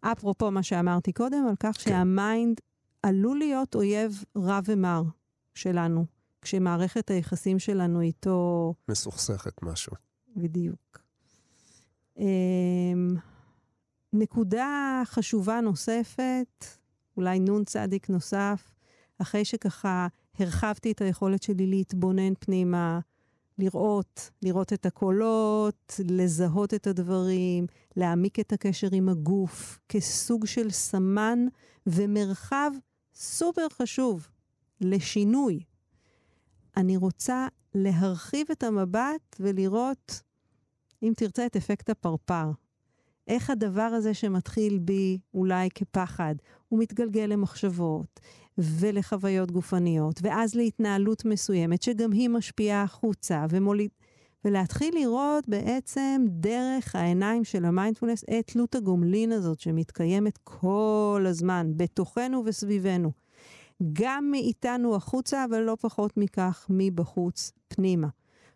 [0.02, 1.90] אפרופו מה שאמרתי קודם, על כך כן.
[1.90, 2.62] שהמיינד
[3.04, 5.04] עלול להיות אויב רע ומר
[5.56, 6.06] שלנו,
[6.42, 8.74] כשמערכת היחסים שלנו איתו...
[8.90, 9.94] מסוכסכת משהו.
[10.36, 11.00] בדיוק.
[12.18, 12.22] Um,
[14.14, 16.66] נקודה חשובה נוספת,
[17.18, 18.76] אולי נון צדיק נוסף,
[19.18, 20.08] אחרי שככה
[20.40, 23.00] הרחבתי את היכולת שלי להתבונן פנימה,
[23.58, 31.40] לראות, לראות את הקולות, לזהות את הדברים, להעמיק את הקשר עם הגוף כסוג של סמן
[31.88, 32.72] ומרחב
[33.20, 34.28] סופר חשוב
[34.82, 35.64] לשינוי.
[36.78, 40.22] אני רוצה להרחיב את המבט ולראות,
[41.04, 42.52] אם תרצה, את אפקט הפרפר.
[43.28, 46.36] איך הדבר הזה שמתחיל בי אולי כפחד,
[46.70, 48.20] הוא מתגלגל למחשבות
[48.58, 53.90] ולחוויות גופניות, ואז להתנהלות מסוימת שגם היא משפיעה החוצה ומוליד...
[54.46, 62.44] ולהתחיל לראות בעצם דרך העיניים של המיינדפולנס את תלות הגומלין הזאת שמתקיימת כל הזמן, בתוכנו
[62.46, 63.12] וסביבנו.
[63.94, 68.08] גם מאיתנו החוצה, אבל לא פחות מכך, מבחוץ פנימה.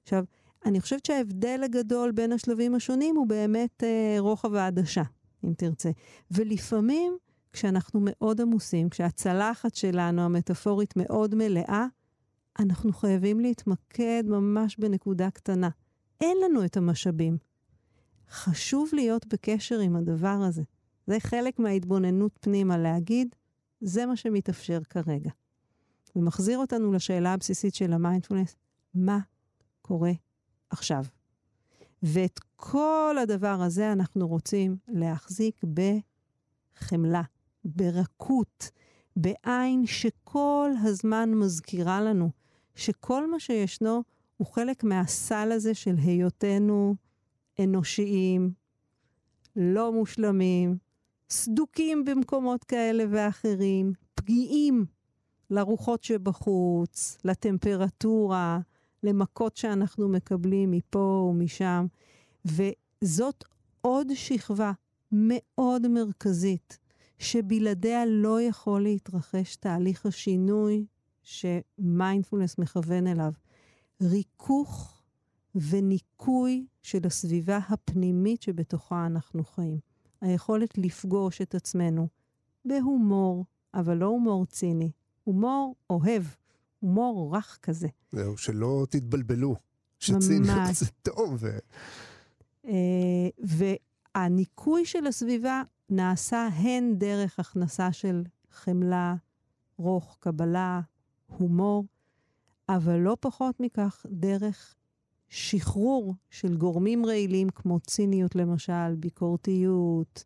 [0.03, 0.23] עכשיו,
[0.65, 5.03] אני חושבת שההבדל הגדול בין השלבים השונים הוא באמת אה, רוחב העדשה,
[5.43, 5.91] אם תרצה.
[6.31, 7.17] ולפעמים,
[7.53, 11.85] כשאנחנו מאוד עמוסים, כשהצלחת שלנו, המטאפורית, מאוד מלאה,
[12.59, 15.69] אנחנו חייבים להתמקד ממש בנקודה קטנה.
[16.21, 17.37] אין לנו את המשאבים.
[18.29, 20.63] חשוב להיות בקשר עם הדבר הזה.
[21.07, 23.35] זה חלק מההתבוננות פנימה, להגיד,
[23.81, 25.29] זה מה שמתאפשר כרגע.
[26.15, 28.55] ומחזיר אותנו לשאלה הבסיסית של המיינדפולנס,
[28.93, 29.19] מה
[29.81, 30.11] קורה
[30.69, 31.03] עכשיו?
[32.03, 35.61] ואת כל הדבר הזה אנחנו רוצים להחזיק
[36.77, 37.21] בחמלה,
[37.65, 38.69] ברכות,
[39.15, 42.29] בעין שכל הזמן מזכירה לנו
[42.75, 44.03] שכל מה שישנו
[44.37, 46.95] הוא חלק מהסל הזה של היותנו
[47.59, 48.51] אנושיים,
[49.55, 50.77] לא מושלמים,
[51.29, 54.85] סדוקים במקומות כאלה ואחרים, פגיעים
[55.49, 58.59] לרוחות שבחוץ, לטמפרטורה,
[59.03, 61.85] למכות שאנחנו מקבלים מפה ומשם.
[62.45, 63.43] וזאת
[63.81, 64.71] עוד שכבה
[65.11, 66.77] מאוד מרכזית,
[67.19, 70.85] שבלעדיה לא יכול להתרחש תהליך השינוי
[71.23, 73.33] שמיינדפולנס מכוון אליו.
[74.01, 75.01] ריכוך
[75.55, 79.79] וניקוי של הסביבה הפנימית שבתוכה אנחנו חיים.
[80.21, 82.07] היכולת לפגוש את עצמנו
[82.65, 84.91] בהומור, אבל לא הומור ציני,
[85.23, 86.23] הומור אוהב,
[86.79, 87.87] הומור רך כזה.
[88.11, 89.55] זהו, שלא תתבלבלו,
[89.99, 91.43] שציניות זה טוב.
[92.65, 93.29] אה,
[94.15, 99.15] והניקוי של הסביבה נעשה הן דרך הכנסה של חמלה,
[99.77, 100.81] רוך, קבלה,
[101.37, 101.85] הומור,
[102.69, 104.75] אבל לא פחות מכך, דרך
[105.29, 110.23] שחרור של גורמים רעילים כמו ציניות למשל, ביקורתיות,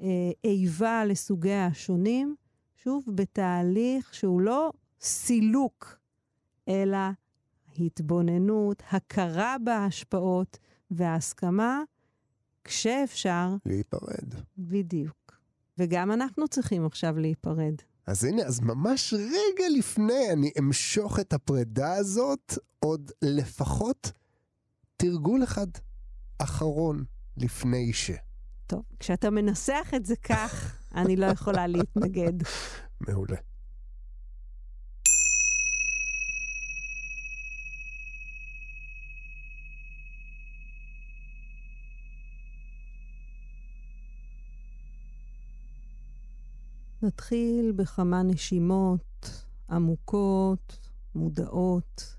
[0.00, 2.36] אה, איבה לסוגיה השונים,
[2.76, 5.98] שוב, בתהליך שהוא לא סילוק,
[6.68, 6.98] אלא
[7.78, 10.58] התבוננות, הכרה בהשפעות
[10.90, 11.82] והסכמה,
[12.64, 13.48] כשאפשר...
[13.66, 14.34] להיפרד.
[14.58, 15.38] בדיוק.
[15.78, 17.74] וגם אנחנו צריכים עכשיו להיפרד.
[18.06, 24.12] אז הנה, אז ממש רגע לפני אני אמשוך את הפרידה הזאת, עוד לפחות
[24.96, 25.66] תרגול אחד
[26.38, 27.04] אחרון
[27.36, 28.10] לפני ש.
[28.66, 32.32] טוב, כשאתה מנסח את זה כך, אני לא יכולה להתנגד.
[33.08, 33.36] מעולה.
[47.06, 52.16] נתחיל בכמה נשימות עמוקות, מודעות.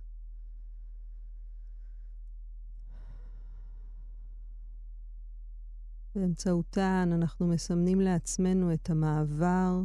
[6.16, 9.82] באמצעותן אנחנו מסמנים לעצמנו את המעבר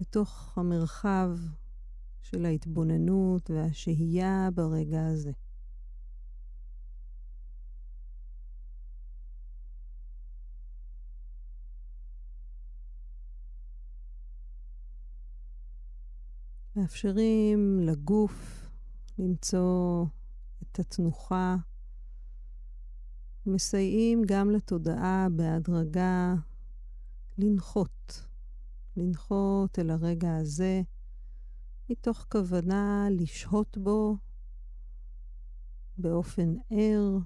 [0.00, 1.30] לתוך המרחב
[2.22, 5.32] של ההתבוננות והשהייה ברגע הזה.
[16.76, 18.66] מאפשרים לגוף
[19.18, 20.04] למצוא
[20.62, 21.56] את התנוחה,
[23.46, 26.34] מסייעים גם לתודעה בהדרגה
[27.38, 28.26] לנחות,
[28.96, 30.82] לנחות אל הרגע הזה,
[31.90, 34.16] מתוך כוונה לשהות בו
[35.98, 37.18] באופן ער,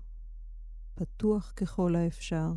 [0.94, 2.52] פתוח ככל האפשר.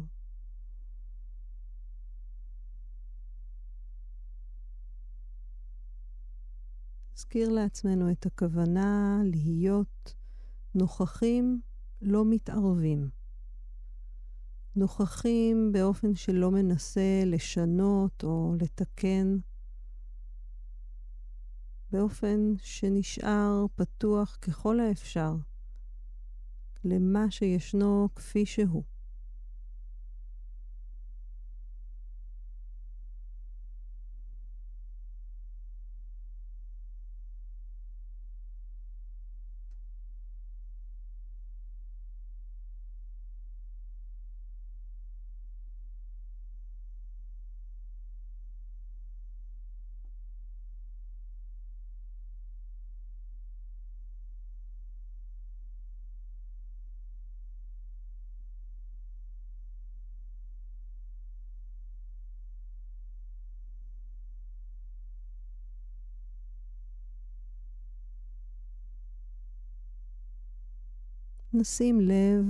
[7.22, 10.14] נזכיר לעצמנו את הכוונה להיות
[10.76, 11.62] נוכחים
[12.02, 13.10] לא מתערבים.
[14.76, 19.38] נוכחים באופן שלא מנסה לשנות או לתקן,
[21.92, 25.36] באופן שנשאר פתוח ככל האפשר
[26.84, 28.84] למה שישנו כפי שהוא.
[71.54, 72.46] נשים לב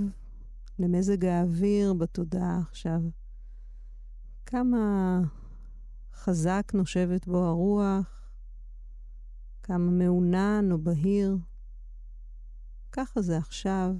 [0.78, 3.00] למזג האוויר בתודעה עכשיו.
[4.46, 5.20] כמה
[6.14, 8.30] חזק נושבת בו הרוח,
[9.62, 11.36] כמה מעונן או בהיר.
[12.92, 13.94] ככה זה עכשיו.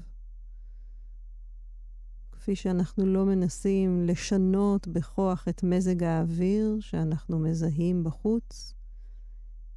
[2.32, 8.74] כפי שאנחנו לא מנסים לשנות בכוח את מזג האוויר שאנחנו מזהים בחוץ,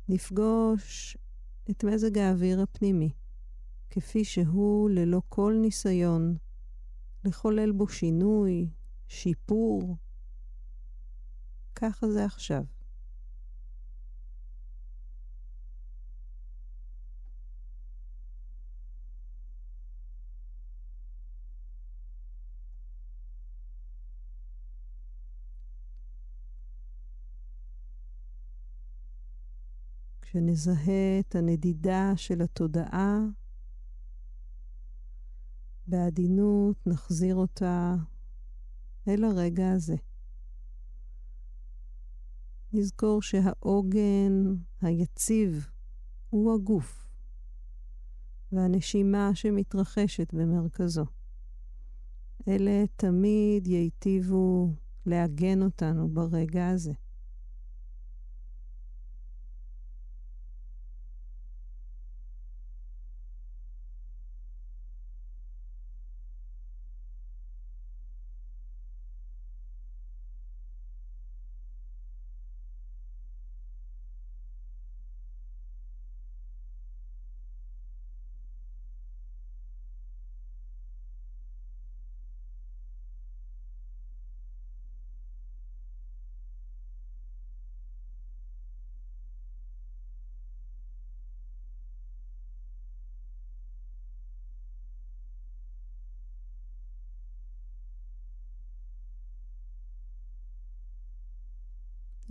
[0.10, 1.18] נפגוש
[1.70, 3.12] את מזג האוויר הפנימי.
[3.95, 6.38] כפי שהוא ללא כל ניסיון
[7.25, 8.69] לחולל בו שינוי,
[9.08, 9.97] שיפור.
[11.75, 12.63] ככה זה עכשיו.
[30.21, 33.19] כשנזהה את הנדידה של התודעה,
[35.88, 37.95] בעדינות נחזיר אותה
[39.08, 39.95] אל הרגע הזה.
[42.74, 45.69] נזכור שהעוגן היציב
[46.30, 47.08] הוא הגוף,
[48.52, 51.06] והנשימה שמתרחשת במרכזו.
[52.48, 54.74] אלה תמיד ייטיבו
[55.06, 56.93] לעגן אותנו ברגע הזה.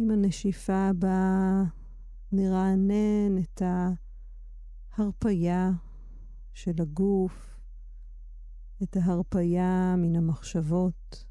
[0.05, 1.63] עם הנשיפה הבאה
[2.33, 3.63] נרענן את
[4.97, 5.71] ההרפייה
[6.55, 7.61] של הגוף,
[8.83, 11.25] את ההרפייה מן המחשבות.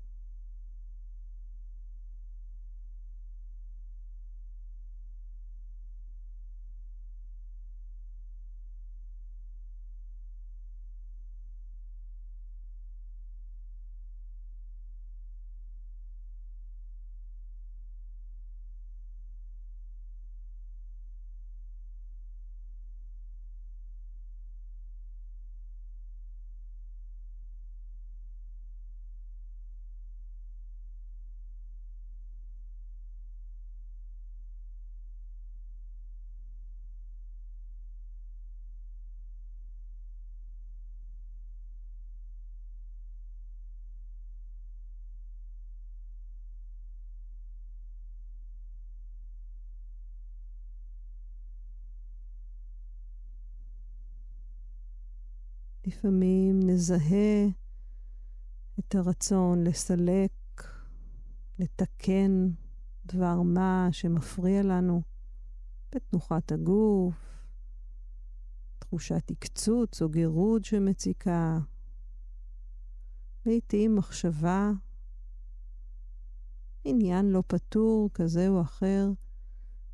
[55.87, 57.47] לפעמים נזהה
[58.79, 60.31] את הרצון לסלק,
[61.59, 62.49] לתקן
[63.05, 65.01] דבר מה שמפריע לנו
[65.95, 67.15] בתנוחת הגוף,
[68.79, 71.59] תחושת עקצוץ או גירוד שמציקה,
[73.45, 74.71] לעתים מחשבה,
[76.83, 79.11] עניין לא פתור כזה או אחר,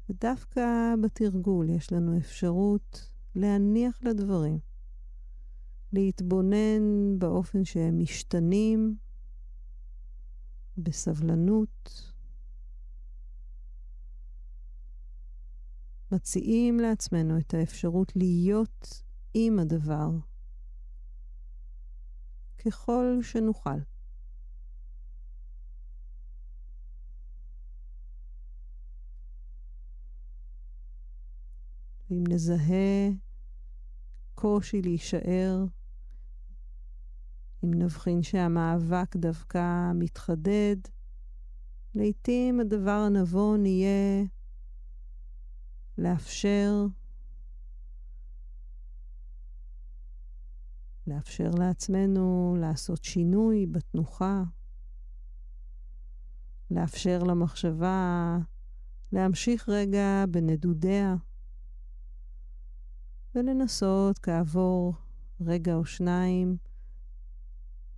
[0.10, 4.60] ודווקא בתרגול יש לנו אפשרות להניח לדברים,
[5.94, 8.98] להתבונן באופן שהם משתנים,
[10.78, 12.14] בסבלנות,
[16.12, 20.10] מציעים לעצמנו את האפשרות להיות עם הדבר
[22.66, 23.80] ככל שנוכל.
[32.10, 33.10] ואם נזהה
[34.36, 35.66] קושי להישאר,
[37.64, 40.76] אם נבחין שהמאבק דווקא מתחדד,
[41.96, 44.26] לעתים הדבר הנבון יהיה
[45.98, 46.86] לאפשר,
[51.08, 54.44] לאפשר לעצמנו לעשות שינוי בתנוחה,
[56.72, 58.38] לאפשר למחשבה
[59.12, 61.16] להמשיך רגע בנדודיה.
[63.36, 64.94] ולנסות כעבור
[65.42, 66.58] רגע או שניים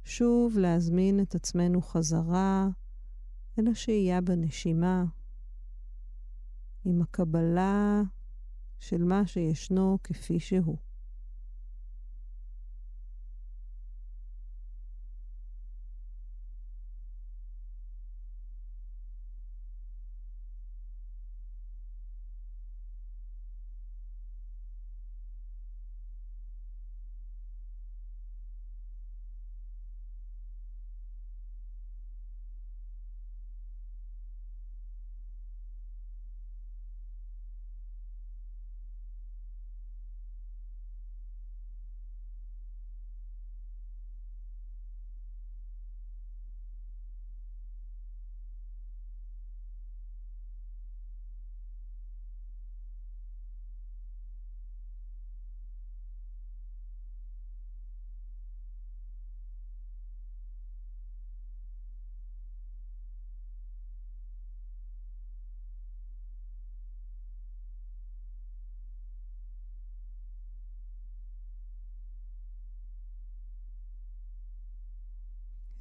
[0.03, 2.67] שוב להזמין את עצמנו חזרה
[3.59, 5.05] אל השהייה בנשימה,
[6.85, 8.01] עם הקבלה
[8.79, 10.77] של מה שישנו כפי שהוא.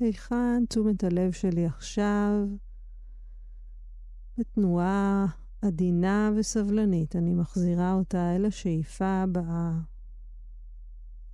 [0.00, 2.46] היכן תשומת הלב שלי עכשיו?
[4.38, 5.26] בתנועה
[5.62, 9.72] עדינה וסבלנית, אני מחזירה אותה אל השאיפה הבאה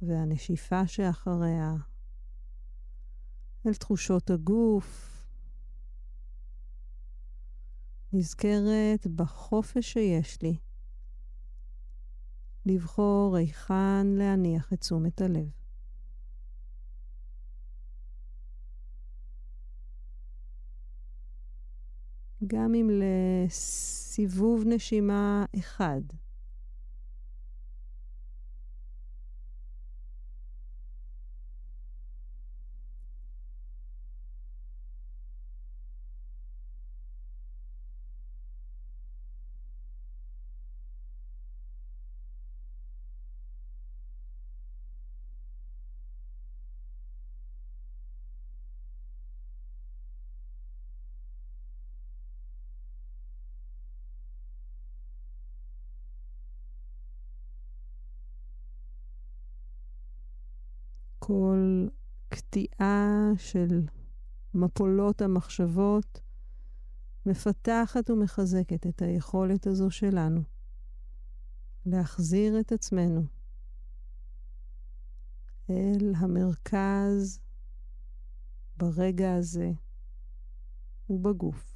[0.03, 1.75] והנשיפה שאחריה,
[3.67, 5.17] אל תחושות הגוף.
[8.12, 10.57] נזכרת בחופש שיש לי
[12.67, 15.66] לבחור היכן להניח את תשומת הלב.
[22.47, 26.01] גם אם לסיבוב נשימה אחד.
[61.27, 61.87] כל
[62.29, 63.87] קטיעה של
[64.55, 66.20] מפולות המחשבות
[67.27, 70.41] מפתחת ומחזקת את היכולת הזו שלנו
[71.87, 73.22] להחזיר את עצמנו
[75.70, 77.41] אל המרכז
[78.77, 79.72] ברגע הזה
[81.11, 81.76] ובגוף.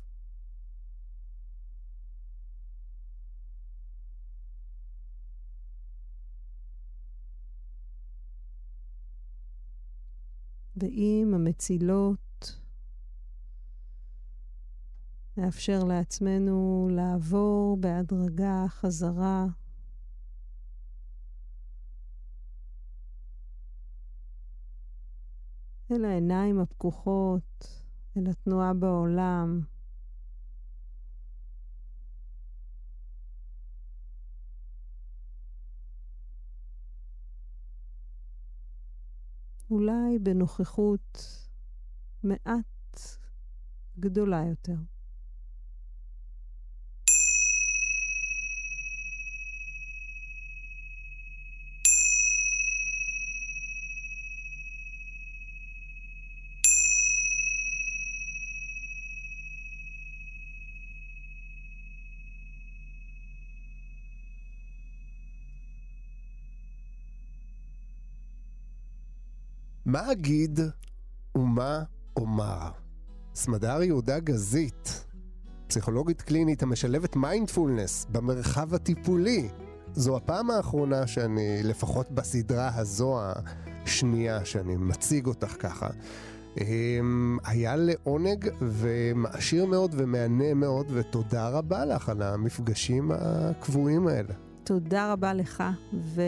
[10.81, 12.61] ועם המצילות
[15.37, 19.47] נאפשר לעצמנו לעבור בהדרגה חזרה
[25.93, 27.83] אל העיניים הפקוחות,
[28.17, 29.61] אל התנועה בעולם.
[39.71, 41.27] אולי בנוכחות
[42.23, 43.01] מעט
[43.99, 44.77] גדולה יותר.
[69.93, 70.61] מה אגיד
[71.35, 71.83] ומה
[72.17, 72.71] אומר?
[73.35, 75.05] סמדר יהודה גזית,
[75.67, 79.49] פסיכולוגית קלינית המשלבת מיינדפולנס במרחב הטיפולי.
[79.93, 85.89] זו הפעם האחרונה שאני, לפחות בסדרה הזו השנייה, שאני מציג אותך ככה.
[86.61, 94.35] אמ, היה לעונג ומעשיר מאוד ומהנה מאוד, ותודה רבה לך על המפגשים הקבועים האלה.
[94.71, 95.65] תודה רבה לך,
[95.95, 96.23] ו...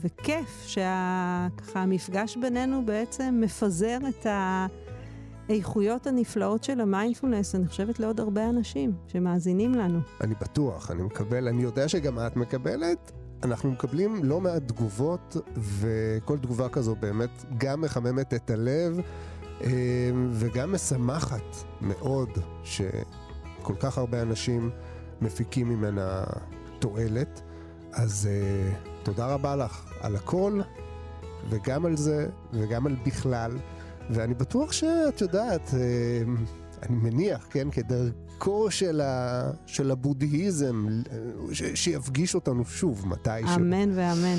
[0.00, 4.26] וכיף שככה המפגש בינינו בעצם מפזר את
[5.48, 9.98] האיכויות הנפלאות של המיינדפולנס, אני חושבת לעוד הרבה אנשים שמאזינים לנו.
[10.20, 13.12] אני בטוח, אני מקבל, אני יודע שגם את מקבלת.
[13.42, 19.00] אנחנו מקבלים לא מעט תגובות, וכל תגובה כזו באמת גם מחממת את הלב,
[19.60, 19.70] אה,
[20.32, 22.30] וגם משמחת מאוד
[22.62, 24.70] שכל כך הרבה אנשים
[25.20, 26.24] מפיקים ממנה
[26.78, 27.42] תועלת.
[27.92, 30.60] אז uh, תודה רבה לך על הכל,
[31.50, 33.58] וגם על זה, וגם על בכלל.
[34.10, 35.74] ואני בטוח שאת יודעת, uh,
[36.82, 40.86] אני מניח, כן, כדרכו של, ה, של הבודהיזם,
[41.52, 43.56] ש, שיפגיש אותנו שוב מתישהו.
[43.56, 44.38] אמן ואמן.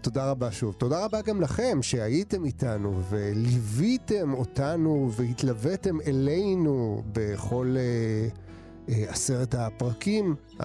[0.00, 0.74] תודה רבה שוב.
[0.74, 10.34] תודה רבה גם לכם שהייתם איתנו וליוויתם אותנו והתלוויתם אלינו בכל uh, uh, עשרת הפרקים.
[10.52, 10.64] Uh,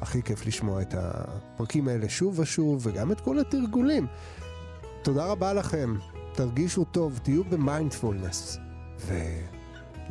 [0.00, 4.06] הכי כיף לשמוע את הפרקים האלה שוב ושוב, וגם את כל התרגולים.
[5.02, 5.94] תודה רבה לכם,
[6.34, 8.58] תרגישו טוב, תהיו במיינדפולנס,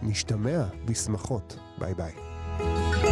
[0.02, 1.58] ונשתמע בשמחות.
[1.80, 3.07] ביי ביי.